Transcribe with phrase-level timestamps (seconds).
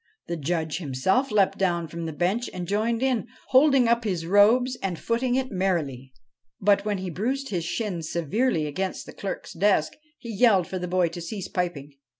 [0.25, 4.75] The Judge himself leapt down from the bench and joined in, holding up his robes
[4.81, 6.11] and footing it merrily.
[6.59, 10.87] But, when he bruised his shins severely against the clerk's desk, he yelled for the
[10.87, 11.91] boy to cease piping.